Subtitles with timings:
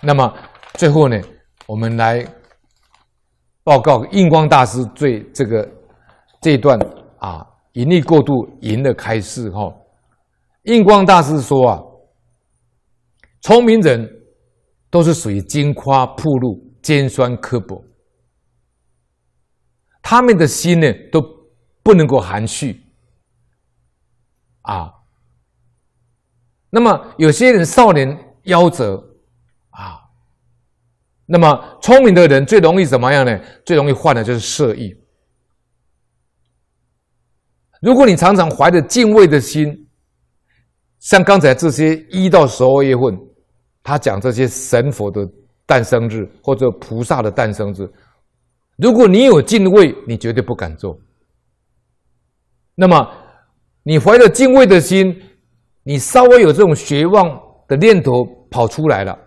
[0.00, 0.32] 那么
[0.74, 1.20] 最后呢，
[1.66, 2.26] 我们来
[3.64, 5.68] 报告印光大师最这个
[6.40, 6.78] 这一段
[7.18, 9.74] 啊，盈利过度淫的开示哈。
[10.62, 11.82] 印光大师说啊，
[13.40, 14.08] 聪明人
[14.90, 17.82] 都是属于金夸铺路、尖酸刻薄，
[20.00, 21.20] 他们的心呢都
[21.82, 22.82] 不能够含蓄
[24.62, 24.92] 啊。
[26.70, 28.08] 那么有些人少年
[28.44, 29.02] 夭折，
[31.30, 33.38] 那么聪明的人最容易怎么样呢？
[33.66, 34.98] 最容易犯的就是色欲。
[37.82, 39.86] 如果你常常怀着敬畏的心，
[41.00, 43.18] 像刚才这些一到十二月份，
[43.82, 45.20] 他讲这些神佛的
[45.66, 47.86] 诞生日或者菩萨的诞生日，
[48.76, 50.98] 如果你有敬畏，你绝对不敢做。
[52.74, 53.06] 那么
[53.82, 55.22] 你怀着敬畏的心。
[55.84, 59.18] 你稍微有这种绝望的念头跑出来了，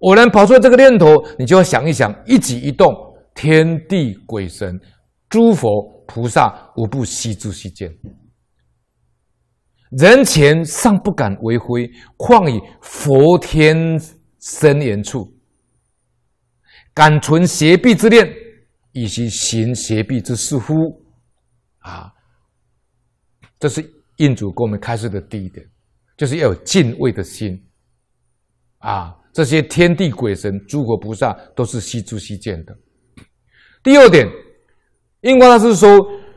[0.00, 1.06] 偶然跑出来这个念头，
[1.38, 2.92] 你就要想一想，一举一动，
[3.34, 4.78] 天地鬼神、
[5.28, 5.68] 诸佛
[6.06, 7.90] 菩萨无不悉知悉见。
[9.90, 13.98] 人前尚不敢为非，况以佛天
[14.38, 15.32] 森严处，
[16.94, 18.30] 敢存邪僻之念，
[18.92, 20.74] 以其行邪僻之事乎？
[21.78, 22.12] 啊，
[23.58, 23.96] 这是。
[24.20, 25.66] 印主给我们开示的第一点，
[26.14, 27.58] 就是要有敬畏的心
[28.80, 29.16] 啊！
[29.32, 32.76] 这些天地鬼神、诸佛菩萨都是悉知悉见的。
[33.82, 34.26] 第二点，
[35.22, 35.90] 印光大师说：“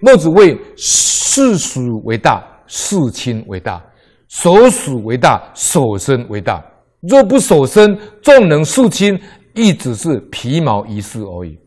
[0.00, 3.80] 墨子谓世属为大，世亲为大；
[4.28, 6.64] 守属为大，守身为大。
[7.00, 9.20] 若不守身，纵能事亲，
[9.54, 11.58] 亦只是皮毛一事而已。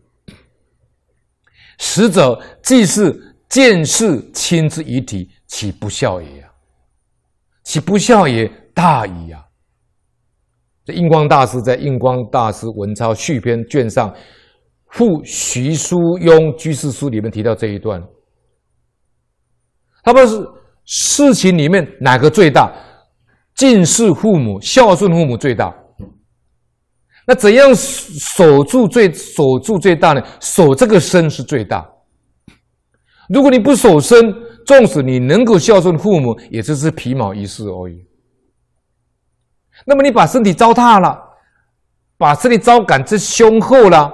[1.77, 6.49] 实则既是见事亲之遗体。”其不孝也呀？
[7.65, 9.43] 其不孝也大矣呀！
[10.85, 14.13] 这印光大师在《印光大师文钞续篇》卷上
[14.89, 18.01] 附徐书庸居士书里面提到这一段。
[20.03, 20.43] 他不是
[20.85, 22.71] 事情里面哪个最大？
[23.53, 25.71] 敬事父母、孝顺父母最大。
[27.27, 30.21] 那怎样守住最守住最大呢？
[30.39, 31.87] 守这个身是最大。
[33.29, 34.33] 如果你不守身，
[34.65, 38.03] 纵使你能够孝顺父母，也只是皮毛一事而已。
[39.85, 41.19] 那么你把身体糟蹋了，
[42.17, 44.11] 把身体糟感之凶厚了，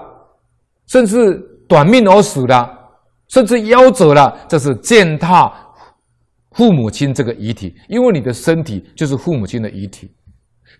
[0.88, 2.69] 甚至短命而死了，
[3.28, 5.51] 甚至夭折了，这是践踏
[6.51, 10.11] 父母亲这个遗体，因为你的身体就是父母亲的遗体，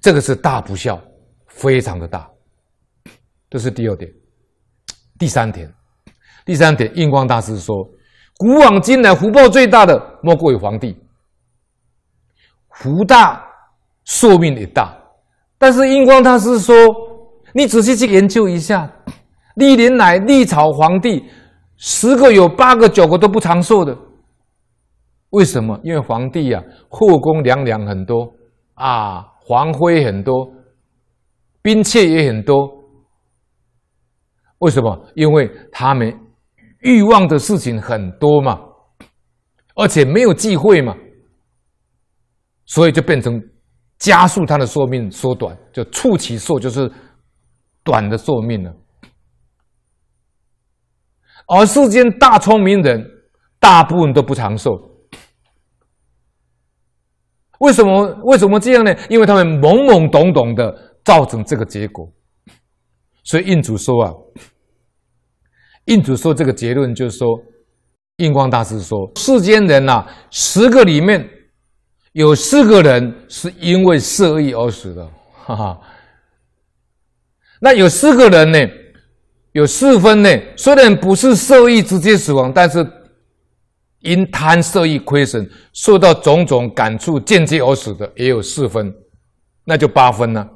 [0.02, 1.00] 这个是大不孝，
[1.48, 2.30] 非常的大。
[3.50, 4.12] 这是第二点。
[5.20, 5.74] 第三点，
[6.46, 7.76] 第三点，印光大师说。
[8.38, 10.96] 古往今来，福报最大的莫过于皇帝。
[12.70, 13.44] 福大，
[14.08, 14.98] 寿命也大。
[15.58, 16.76] 但是印光大师说，
[17.54, 18.90] 你仔细去研究一下，
[19.56, 21.26] 历年来历朝皇帝，
[21.76, 23.96] 十个有八个、九个都不长寿的。
[25.32, 25.80] 为什么？
[25.84, 28.34] 因为皇帝呀、啊，后宫娘娘很多
[28.76, 30.52] 啊，皇妃很多，
[31.62, 32.68] 嫔妾也很多。
[34.60, 35.06] 为什么？
[35.16, 36.18] 因为他们。
[36.82, 38.62] 欲望的事情很多嘛，
[39.74, 40.96] 而且没有忌讳嘛，
[42.68, 43.42] 所以就变成
[44.00, 46.92] 加速它的寿命缩短，就促其寿就是
[47.84, 48.74] 短的寿命了。
[51.48, 53.04] 而世间大聪明人，
[53.60, 54.72] 大部分都不长寿。
[57.60, 58.06] 为什么？
[58.26, 58.94] 为什么这样呢？
[59.10, 62.08] 因为他们懵懵懂懂的造成这个结果。
[63.24, 64.14] 所以印主说啊。
[65.86, 67.30] 印主说这个结论，就是说，
[68.18, 71.26] 印光大师说，世间人呐、啊，十个里面
[72.18, 75.08] 有四个人是因为色欲而死的，
[75.46, 75.80] 哈哈。
[77.62, 78.58] 那有四个人呢，
[79.52, 82.84] 有四分呢，虽然不是色欲直接死亡，但是
[84.00, 88.92] 因贪色欲亏损，受到种种感触间接而死的，也有四分，
[89.64, 90.50] 那就八分了。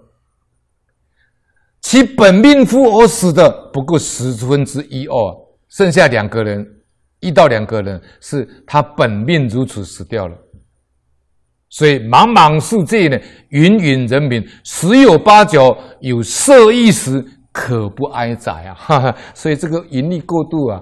[1.79, 5.15] 其本命夫而死的不过十分之一二，
[5.69, 6.65] 剩下两个人，
[7.19, 10.35] 一到两个人是他本命如此死掉了。
[11.71, 13.17] 所以茫茫世界呢，
[13.51, 18.75] 芸芸人民，十有八九有色欲时，可不哀哉啊！
[18.77, 20.81] 哈哈，所以这个淫力过度啊，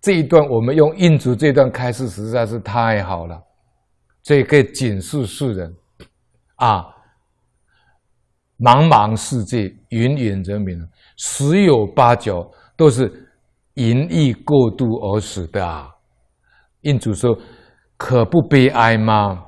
[0.00, 3.36] 这一段我们用印主这段开示实在是太好了，
[4.22, 5.74] 所以可以警示世人
[6.54, 6.86] 啊。
[8.60, 10.76] 茫茫世界，芸芸人民，
[11.16, 13.12] 十有八九都是
[13.74, 15.88] 淫欲过度而死的啊！
[16.82, 17.36] 印主说
[17.96, 19.44] ：“可不悲哀吗？”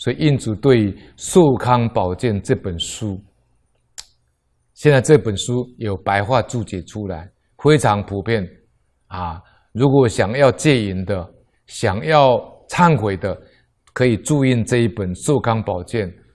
[0.00, 3.22] 所以印主对《寿康宝鉴》这本书
[4.72, 8.42] 现在这本书有白话注解出来，非常普遍
[9.08, 9.38] 啊。
[9.72, 11.30] 如果想要戒淫的，
[11.66, 12.38] 想要
[12.70, 13.38] 忏悔的，
[13.92, 16.08] 可以注印这一本《寿康宝鉴》，